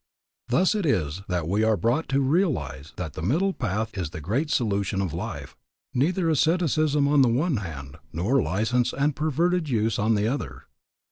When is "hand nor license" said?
7.57-8.93